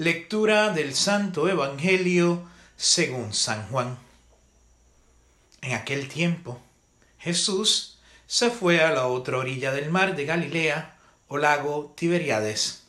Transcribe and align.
Lectura 0.00 0.70
del 0.70 0.94
Santo 0.94 1.46
Evangelio 1.46 2.48
según 2.74 3.34
San 3.34 3.68
Juan. 3.68 3.98
En 5.60 5.74
aquel 5.74 6.08
tiempo, 6.08 6.58
Jesús 7.18 7.98
se 8.26 8.48
fue 8.48 8.82
a 8.82 8.92
la 8.92 9.08
otra 9.08 9.36
orilla 9.36 9.72
del 9.72 9.90
mar 9.90 10.16
de 10.16 10.24
Galilea 10.24 10.96
o 11.28 11.36
lago 11.36 11.92
Tiberiades. 11.98 12.84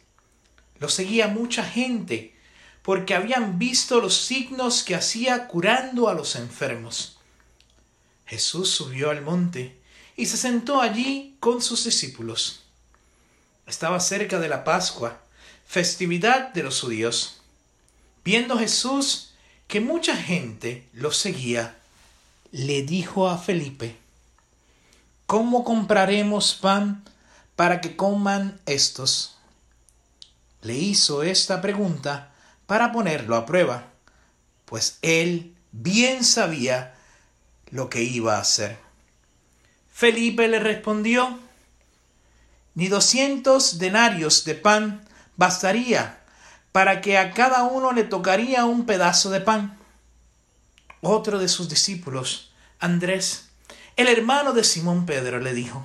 Lo 0.80 0.88
seguía 0.88 1.28
mucha 1.28 1.66
gente 1.66 2.34
porque 2.82 3.14
habían 3.14 3.60
visto 3.60 4.00
los 4.00 4.16
signos 4.16 4.82
que 4.82 4.96
hacía 4.96 5.48
curando 5.48 6.08
a 6.08 6.14
los 6.14 6.38
enfermos. 6.38 7.20
Jesús 8.26 8.70
subió 8.70 9.10
al 9.10 9.22
monte 9.22 9.82
y 10.16 10.28
se 10.28 10.38
sentó 10.38 10.80
allí 10.80 11.36
con 11.42 11.62
sus 11.62 11.84
discípulos. 11.84 12.62
Estaba 13.68 14.00
cerca 14.00 14.40
de 14.40 14.48
la 14.48 14.64
Pascua 14.64 15.20
festividad 15.72 16.52
de 16.54 16.64
los 16.64 16.82
judíos. 16.82 17.38
Viendo 18.26 18.60
Jesús 18.60 19.32
que 19.70 19.80
mucha 19.80 20.18
gente 20.18 20.86
lo 20.92 21.14
seguía, 21.14 21.78
le 22.52 22.82
dijo 22.82 23.30
a 23.30 23.38
Felipe, 23.38 23.96
¿Cómo 25.28 25.64
compraremos 25.64 26.56
pan 26.56 27.06
para 27.56 27.80
que 27.80 27.96
coman 27.96 28.60
estos? 28.66 29.38
Le 30.62 30.74
hizo 30.74 31.24
esta 31.24 31.62
pregunta 31.62 32.34
para 32.66 32.92
ponerlo 32.92 33.38
a 33.38 33.46
prueba, 33.46 33.94
pues 34.66 34.98
él 35.02 35.56
bien 35.72 36.26
sabía 36.26 36.96
lo 37.70 37.90
que 37.90 38.04
iba 38.04 38.36
a 38.36 38.42
hacer. 38.42 38.78
Felipe 39.90 40.50
le 40.50 40.60
respondió, 40.60 41.40
ni 42.76 42.90
doscientos 42.90 43.80
denarios 43.80 44.44
de 44.44 44.56
pan 44.56 45.08
bastaría 45.42 46.20
para 46.72 47.02
que 47.02 47.18
a 47.18 47.34
cada 47.34 47.64
uno 47.64 47.94
le 47.94 48.04
tocaría 48.04 48.66
un 48.66 48.86
pedazo 48.86 49.32
de 49.32 49.42
pan. 49.42 49.76
Otro 51.02 51.40
de 51.40 51.48
sus 51.48 51.68
discípulos, 51.68 52.52
Andrés, 52.80 53.50
el 53.96 54.08
hermano 54.08 54.54
de 54.54 54.64
Simón 54.64 55.08
Pedro, 55.08 55.40
le 55.40 55.56
dijo, 55.56 55.84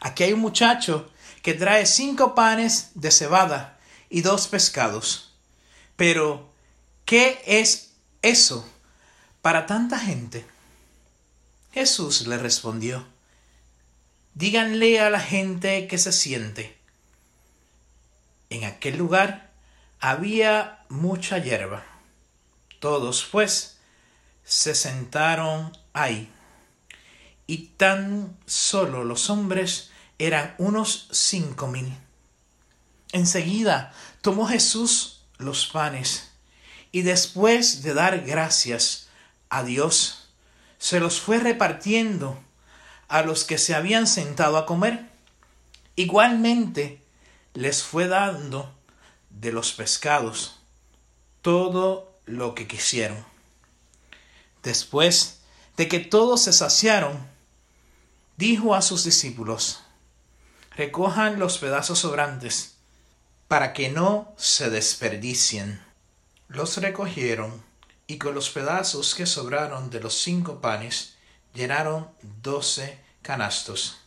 Aquí 0.00 0.24
hay 0.24 0.32
un 0.32 0.40
muchacho 0.40 1.08
que 1.42 1.54
trae 1.54 1.86
cinco 1.86 2.34
panes 2.34 2.90
de 2.94 3.12
cebada 3.12 3.78
y 4.10 4.22
dos 4.22 4.48
pescados. 4.48 5.32
Pero, 5.94 6.52
¿qué 7.04 7.40
es 7.46 7.92
eso 8.22 8.68
para 9.40 9.66
tanta 9.66 10.00
gente? 10.00 10.44
Jesús 11.70 12.26
le 12.26 12.38
respondió, 12.38 13.06
Díganle 14.34 14.98
a 14.98 15.10
la 15.10 15.20
gente 15.20 15.86
que 15.86 15.96
se 15.96 16.10
siente. 16.10 16.75
En 18.50 18.64
aquel 18.64 18.96
lugar 18.96 19.50
había 20.00 20.84
mucha 20.88 21.38
hierba. 21.38 21.84
Todos, 22.80 23.26
pues, 23.30 23.78
se 24.44 24.74
sentaron 24.74 25.76
ahí. 25.92 26.30
Y 27.46 27.68
tan 27.76 28.36
solo 28.46 29.04
los 29.04 29.30
hombres 29.30 29.90
eran 30.18 30.54
unos 30.58 31.08
cinco 31.10 31.66
mil. 31.66 31.96
Enseguida 33.12 33.92
tomó 34.20 34.46
Jesús 34.46 35.24
los 35.38 35.66
panes 35.66 36.30
y 36.92 37.02
después 37.02 37.82
de 37.82 37.94
dar 37.94 38.22
gracias 38.22 39.08
a 39.48 39.62
Dios, 39.62 40.28
se 40.78 41.00
los 41.00 41.20
fue 41.20 41.38
repartiendo 41.38 42.38
a 43.08 43.22
los 43.22 43.44
que 43.44 43.58
se 43.58 43.74
habían 43.74 44.06
sentado 44.06 44.56
a 44.56 44.66
comer. 44.66 45.06
Igualmente, 45.94 47.02
les 47.56 47.82
fue 47.82 48.06
dando 48.06 48.70
de 49.30 49.50
los 49.50 49.72
pescados 49.72 50.60
todo 51.40 52.14
lo 52.26 52.54
que 52.54 52.68
quisieron. 52.68 53.24
Después 54.62 55.40
de 55.78 55.88
que 55.88 55.98
todos 55.98 56.42
se 56.42 56.52
saciaron, 56.52 57.26
dijo 58.36 58.74
a 58.74 58.82
sus 58.82 59.04
discípulos, 59.04 59.80
recojan 60.76 61.38
los 61.38 61.56
pedazos 61.56 62.00
sobrantes, 62.00 62.74
para 63.48 63.72
que 63.72 63.88
no 63.88 64.34
se 64.36 64.68
desperdicien. 64.68 65.82
Los 66.48 66.76
recogieron, 66.76 67.62
y 68.06 68.18
con 68.18 68.34
los 68.34 68.50
pedazos 68.50 69.14
que 69.14 69.24
sobraron 69.24 69.88
de 69.88 70.00
los 70.00 70.20
cinco 70.20 70.60
panes, 70.60 71.14
llenaron 71.54 72.10
doce 72.42 72.98
canastos. 73.22 73.98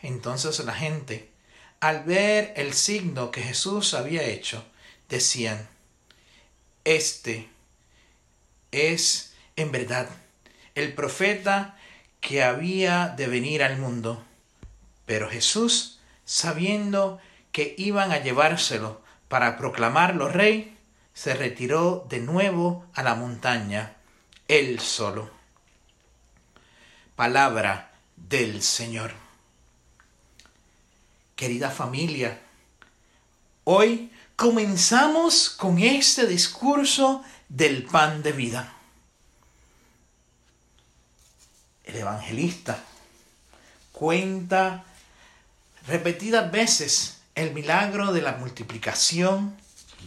Entonces 0.00 0.60
la 0.60 0.74
gente, 0.74 1.31
al 1.82 2.04
ver 2.04 2.54
el 2.54 2.74
signo 2.74 3.32
que 3.32 3.42
Jesús 3.42 3.92
había 3.94 4.22
hecho, 4.22 4.64
decían, 5.08 5.68
este 6.84 7.48
es 8.70 9.34
en 9.56 9.72
verdad 9.72 10.08
el 10.76 10.94
profeta 10.94 11.76
que 12.20 12.44
había 12.44 13.08
de 13.08 13.26
venir 13.26 13.64
al 13.64 13.78
mundo. 13.78 14.22
Pero 15.06 15.28
Jesús, 15.28 15.98
sabiendo 16.24 17.18
que 17.50 17.74
iban 17.76 18.12
a 18.12 18.18
llevárselo 18.18 19.02
para 19.26 19.58
proclamarlo 19.58 20.28
rey, 20.28 20.78
se 21.14 21.34
retiró 21.34 22.06
de 22.08 22.20
nuevo 22.20 22.86
a 22.94 23.02
la 23.02 23.16
montaña, 23.16 23.96
él 24.46 24.78
solo. 24.78 25.32
Palabra 27.16 27.90
del 28.14 28.62
Señor 28.62 29.21
querida 31.42 31.70
familia. 31.70 32.38
Hoy 33.64 34.12
comenzamos 34.36 35.50
con 35.50 35.80
este 35.80 36.28
discurso 36.28 37.24
del 37.48 37.82
pan 37.82 38.22
de 38.22 38.30
vida. 38.30 38.72
El 41.82 41.96
evangelista 41.96 42.78
cuenta 43.90 44.84
repetidas 45.88 46.52
veces 46.52 47.22
el 47.34 47.52
milagro 47.52 48.12
de 48.12 48.22
la 48.22 48.34
multiplicación 48.34 49.56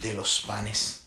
de 0.00 0.14
los 0.14 0.40
panes. 0.40 1.02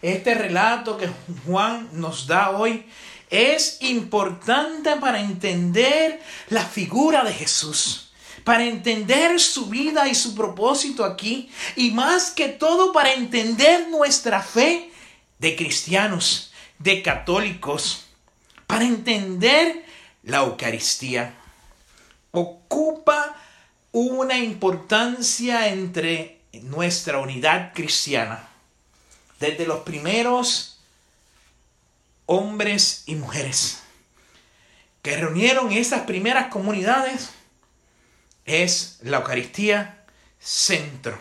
Este 0.00 0.34
relato 0.34 0.96
que 0.96 1.10
Juan 1.44 1.88
nos 1.90 2.28
da 2.28 2.50
hoy 2.50 2.86
es 3.30 3.78
importante 3.80 4.94
para 4.94 5.18
entender 5.18 6.22
la 6.50 6.64
figura 6.64 7.24
de 7.24 7.32
Jesús 7.32 8.09
para 8.44 8.64
entender 8.64 9.38
su 9.40 9.66
vida 9.66 10.08
y 10.08 10.14
su 10.14 10.34
propósito 10.34 11.04
aquí 11.04 11.50
y 11.76 11.90
más 11.90 12.30
que 12.30 12.48
todo 12.48 12.92
para 12.92 13.12
entender 13.12 13.88
nuestra 13.88 14.42
fe 14.42 14.90
de 15.38 15.56
cristianos, 15.56 16.52
de 16.78 17.02
católicos, 17.02 18.06
para 18.66 18.84
entender 18.84 19.84
la 20.22 20.38
Eucaristía. 20.38 21.34
Ocupa 22.30 23.36
una 23.92 24.38
importancia 24.38 25.68
entre 25.68 26.40
nuestra 26.62 27.18
unidad 27.18 27.72
cristiana. 27.74 28.48
Desde 29.40 29.66
los 29.66 29.80
primeros 29.80 30.78
hombres 32.26 33.02
y 33.06 33.14
mujeres 33.16 33.80
que 35.02 35.16
reunieron 35.16 35.72
esas 35.72 36.02
primeras 36.02 36.48
comunidades 36.48 37.30
es 38.44 38.98
la 39.02 39.18
Eucaristía 39.18 40.04
centro 40.38 41.20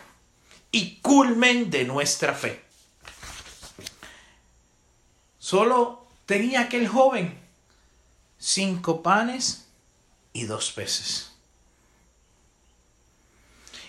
y 0.72 0.98
culmen 1.02 1.70
de 1.70 1.84
nuestra 1.84 2.34
fe. 2.34 2.64
Solo 5.38 6.08
tenía 6.26 6.62
aquel 6.62 6.88
joven 6.88 7.38
cinco 8.38 9.04
panes 9.04 9.68
y 10.34 10.44
dos 10.44 10.72
peces. 10.72 11.32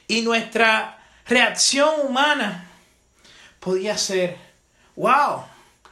Y 0.08 0.22
nuestra 0.22 0.98
reacción 1.26 2.00
humana 2.06 2.68
podía 3.60 3.96
ser, 3.96 4.36
wow, 4.96 5.44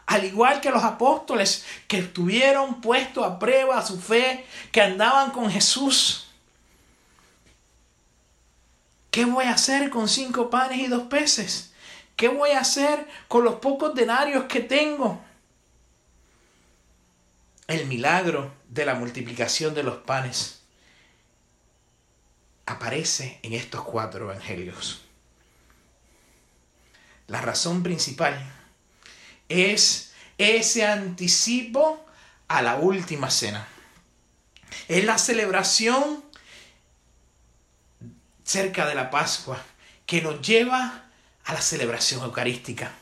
al 0.06 0.24
igual 0.24 0.60
que 0.60 0.70
los 0.70 0.82
apóstoles 0.82 1.64
que 1.86 1.98
estuvieron 1.98 2.80
puestos 2.80 3.24
a 3.24 3.38
prueba 3.38 3.84
su 3.86 4.00
fe, 4.00 4.44
que 4.72 4.80
andaban 4.80 5.30
con 5.30 5.50
Jesús 5.50 6.27
¿Qué 9.18 9.24
voy 9.24 9.46
a 9.46 9.54
hacer 9.54 9.90
con 9.90 10.08
cinco 10.08 10.48
panes 10.48 10.78
y 10.78 10.86
dos 10.86 11.08
peces? 11.08 11.72
¿Qué 12.14 12.28
voy 12.28 12.50
a 12.52 12.60
hacer 12.60 13.04
con 13.26 13.42
los 13.42 13.56
pocos 13.56 13.92
denarios 13.92 14.44
que 14.44 14.60
tengo? 14.60 15.20
El 17.66 17.88
milagro 17.88 18.54
de 18.68 18.86
la 18.86 18.94
multiplicación 18.94 19.74
de 19.74 19.82
los 19.82 19.96
panes 19.96 20.60
aparece 22.64 23.40
en 23.42 23.54
estos 23.54 23.82
cuatro 23.82 24.30
evangelios. 24.30 25.00
La 27.26 27.40
razón 27.40 27.82
principal 27.82 28.40
es 29.48 30.12
ese 30.38 30.86
anticipo 30.86 32.06
a 32.46 32.62
la 32.62 32.76
última 32.76 33.30
cena. 33.30 33.66
Es 34.86 35.04
la 35.04 35.18
celebración 35.18 36.22
cerca 38.48 38.86
de 38.86 38.94
la 38.94 39.10
Pascua, 39.10 39.62
que 40.06 40.22
nos 40.22 40.40
lleva 40.40 41.04
a 41.44 41.52
la 41.52 41.60
celebración 41.60 42.22
eucarística. 42.22 42.92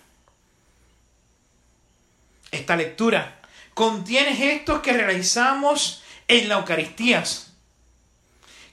Esta 2.51 2.75
lectura 2.75 3.41
contiene 3.73 4.35
gestos 4.35 4.81
que 4.81 4.93
realizamos 4.93 6.03
en 6.27 6.49
la 6.49 6.57
Eucaristía, 6.57 7.23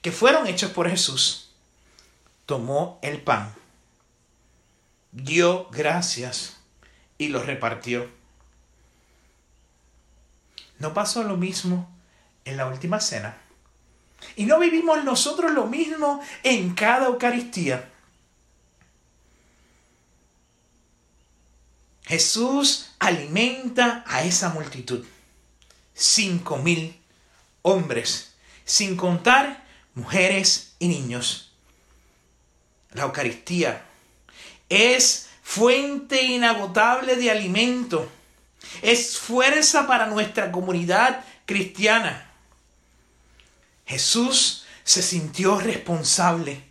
que 0.02 0.12
fueron 0.12 0.48
hechos 0.48 0.72
por 0.72 0.90
Jesús. 0.90 1.52
Tomó 2.48 2.98
el 3.04 3.22
pan, 3.22 3.54
dio 5.12 5.70
gracias 5.70 6.58
y 7.20 7.28
lo 7.28 7.44
repartió. 7.44 8.10
¿No 10.80 10.96
pasó 10.96 11.24
lo 11.24 11.38
mismo 11.38 11.88
en 12.46 12.58
la 12.58 12.66
última 12.66 13.00
cena? 13.00 13.43
¿Y 14.36 14.46
no 14.46 14.60
vivimos 14.60 15.04
nosotros 15.04 15.52
lo 15.52 15.66
mismo 15.66 16.22
en 16.44 16.74
cada 16.74 17.08
Eucaristía? 17.08 17.90
Jesús 22.06 22.92
alimenta 23.00 24.04
a 24.08 24.24
esa 24.24 24.50
multitud. 24.50 25.06
Cinco 25.94 26.58
mil 26.58 27.00
hombres, 27.62 28.34
sin 28.66 28.96
contar 28.96 29.64
mujeres 29.96 30.76
y 30.80 30.88
niños. 30.88 31.52
La 32.92 33.04
Eucaristía 33.04 33.84
es 34.70 35.30
fuente 35.42 36.22
inagotable 36.24 37.16
de 37.16 37.32
alimento. 37.32 38.12
Es 38.82 39.18
fuerza 39.18 39.88
para 39.88 40.08
nuestra 40.08 40.52
comunidad 40.52 41.24
cristiana. 41.46 42.33
Jesús 43.94 44.66
se 44.84 45.04
sintió 45.04 45.60
responsable 45.60 46.64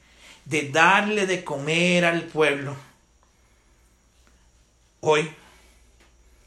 de 0.44 0.70
darle 0.70 1.26
de 1.26 1.44
comer 1.44 2.04
al 2.04 2.24
pueblo 2.24 2.76
Hoy 5.04 5.34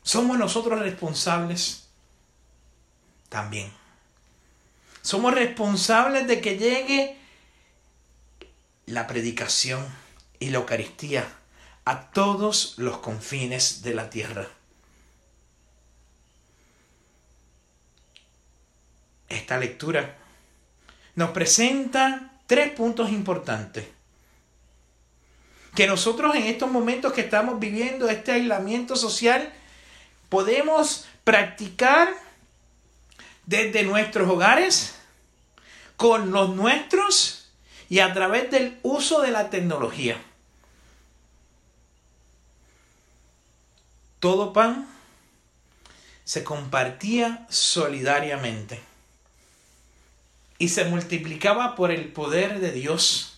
somos 0.01 0.37
nosotros 0.37 0.79
responsables 0.79 1.87
también. 3.27 3.69
Somos 5.01 5.33
responsables 5.33 6.25
de 6.25 6.39
que 6.39 6.57
llegue 6.57 7.17
la 8.85 9.07
predicación 9.07 9.85
y 10.39 10.51
la 10.51 10.59
Eucaristía 10.59 11.27
a 11.83 12.11
todos 12.11 12.75
los 12.77 12.99
confines 12.99 13.81
de 13.81 13.93
la 13.93 14.09
tierra. 14.09 14.47
Esta 19.27 19.57
lectura 19.57 20.17
nos 21.15 21.31
presenta 21.31 22.31
tres 22.47 22.71
puntos 22.71 23.09
importantes 23.09 23.85
que 25.75 25.87
nosotros 25.87 26.35
en 26.35 26.43
estos 26.43 26.71
momentos 26.71 27.11
que 27.11 27.21
estamos 27.21 27.59
viviendo 27.59 28.09
este 28.09 28.31
aislamiento 28.31 28.95
social 28.95 29.51
podemos 30.29 31.05
practicar 31.23 32.09
desde 33.45 33.83
nuestros 33.83 34.27
hogares, 34.29 34.95
con 35.97 36.31
los 36.31 36.55
nuestros 36.55 37.51
y 37.89 37.99
a 37.99 38.13
través 38.13 38.49
del 38.51 38.79
uso 38.83 39.21
de 39.21 39.31
la 39.31 39.49
tecnología. 39.49 40.21
Todo 44.19 44.51
pan 44.53 44.87
se 46.23 46.43
compartía 46.43 47.45
solidariamente 47.49 48.81
y 50.57 50.69
se 50.69 50.85
multiplicaba 50.85 51.75
por 51.75 51.91
el 51.91 52.11
poder 52.11 52.59
de 52.59 52.71
Dios 52.71 53.35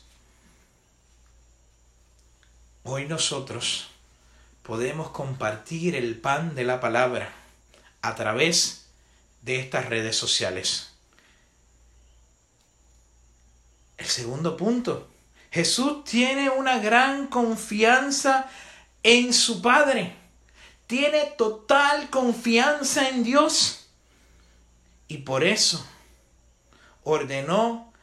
Hoy 2.89 3.05
nosotros 3.05 3.89
podemos 4.63 5.09
compartir 5.09 5.93
el 5.93 6.17
pan 6.17 6.55
de 6.55 6.63
la 6.63 6.79
palabra 6.79 7.33
a 8.01 8.15
través 8.15 8.85
de 9.41 9.59
estas 9.59 9.87
redes 9.87 10.15
sociales. 10.15 10.93
El 13.97 14.05
segundo 14.05 14.55
punto, 14.55 15.09
Jesús 15.51 16.05
tiene 16.05 16.49
una 16.49 16.79
gran 16.79 17.27
confianza 17.27 18.49
en 19.03 19.33
su 19.33 19.61
Padre. 19.61 20.15
Tiene 20.87 21.25
total 21.37 22.09
confianza 22.09 23.09
en 23.09 23.25
Dios. 23.25 23.87
Y 25.09 25.17
por 25.17 25.43
eso 25.43 25.85
ordenó 27.07 27.93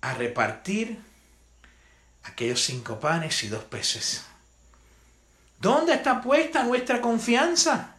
a 0.00 0.12
repartir 0.14 0.98
aquellos 2.24 2.60
cinco 2.60 2.98
panes 2.98 3.44
y 3.44 3.48
dos 3.48 3.62
peces. 3.64 4.24
¿Dónde 5.60 5.94
está 5.94 6.20
puesta 6.20 6.64
nuestra 6.64 7.00
confianza? 7.00 7.94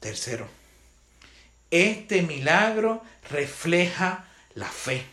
Tercero, 0.00 0.48
este 1.70 2.22
milagro 2.22 3.02
refleja 3.28 4.24
la 4.54 4.68
fe 4.68 5.06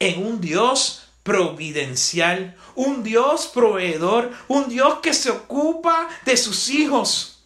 en 0.00 0.26
un 0.26 0.40
Dios 0.40 1.08
providencial, 1.22 2.56
un 2.74 3.04
Dios 3.04 3.46
proveedor, 3.46 4.32
un 4.48 4.68
Dios 4.68 4.98
que 5.00 5.14
se 5.14 5.30
ocupa 5.30 6.08
de 6.24 6.36
sus 6.36 6.68
hijos, 6.68 7.42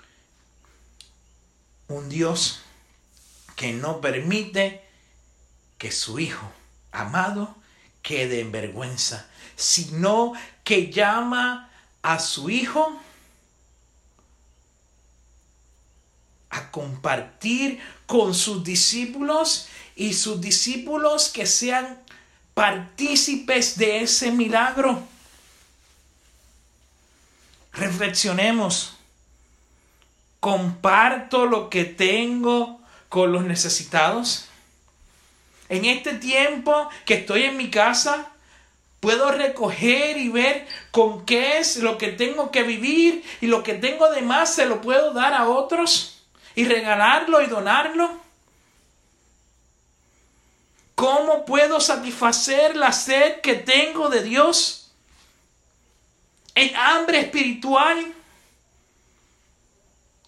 un 1.89 2.09
Dios 2.09 2.63
que 3.59 3.73
no 3.73 4.01
permite 4.01 4.81
que 5.79 5.91
su 5.91 6.21
hijo 6.21 6.49
amado, 6.93 7.57
quede 8.03 8.41
en 8.41 8.53
vergüenza, 8.53 9.27
sino 9.57 10.33
que 10.63 10.93
llama 10.93 11.69
a 12.01 12.21
su 12.21 12.51
hijo 12.51 13.01
a 16.51 16.71
compartir 16.71 17.81
con 18.07 18.33
sus 18.33 18.63
discípulos 18.63 19.67
y 19.97 20.15
sus 20.15 20.41
discípulos 20.41 21.29
que 21.29 21.45
sean 21.45 22.00
partícipes 22.55 23.77
de 23.77 24.03
ese 24.03 24.31
milagro. 24.31 25.03
Reflexionemos. 27.73 28.95
¿Comparto 30.38 31.47
lo 31.47 31.69
que 31.69 31.85
tengo 31.85 32.77
con 33.09 33.33
los 33.33 33.45
necesitados? 33.45 34.49
En 35.69 35.85
este 35.85 36.15
tiempo 36.15 36.88
que 37.05 37.15
estoy 37.15 37.45
en 37.45 37.57
mi 37.57 37.71
casa, 37.71 38.31
puedo 39.00 39.31
recoger 39.31 40.17
y 40.17 40.29
ver 40.29 40.67
con 40.91 41.25
qué 41.25 41.59
es 41.59 41.77
lo 41.77 41.99
que 41.99 42.09
tengo 42.09 42.50
que 42.50 42.62
vivir 42.62 43.25
y 43.41 43.47
lo 43.47 43.62
que 43.62 43.75
tengo 43.75 44.11
de 44.11 44.23
más 44.23 44.55
se 44.55 44.67
lo 44.67 44.81
puedo 44.81 45.12
dar 45.12 45.35
a 45.35 45.49
otros 45.49 46.23
y 46.55 46.65
regalarlo 46.65 47.41
y 47.43 47.47
donarlo. 47.47 48.11
¿Cómo 50.95 51.45
puedo 51.45 51.81
satisfacer 51.81 52.75
la 52.75 52.93
sed 52.93 53.41
que 53.41 53.55
tengo 53.55 54.09
de 54.09 54.23
Dios? 54.23 54.91
En 56.57 56.75
hambre 56.75 57.21
espiritual 57.21 58.12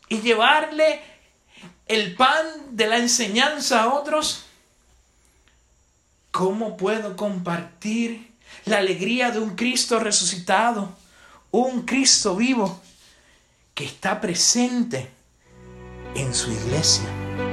y 0.08 0.20
llevarle 0.20 1.00
el 1.90 2.14
pan 2.14 2.46
de 2.70 2.86
la 2.86 2.98
enseñanza 2.98 3.82
a 3.82 3.92
otros. 3.92 4.44
¿Cómo 6.30 6.76
puedo 6.76 7.16
compartir 7.16 8.30
la 8.64 8.78
alegría 8.78 9.32
de 9.32 9.40
un 9.40 9.56
Cristo 9.56 9.98
resucitado? 9.98 10.96
Un 11.50 11.82
Cristo 11.82 12.36
vivo 12.36 12.80
que 13.74 13.84
está 13.84 14.20
presente 14.20 15.10
en 16.14 16.32
su 16.32 16.52
iglesia. 16.52 17.49